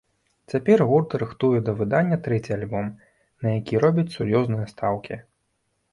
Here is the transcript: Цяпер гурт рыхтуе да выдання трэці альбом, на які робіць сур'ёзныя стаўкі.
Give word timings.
Цяпер 0.53 0.81
гурт 0.91 1.09
рыхтуе 1.23 1.59
да 1.67 1.75
выдання 1.83 2.17
трэці 2.27 2.55
альбом, 2.57 2.87
на 3.47 3.53
які 3.59 3.73
робіць 3.85 4.11
сур'ёзныя 4.19 4.65
стаўкі. 4.73 5.15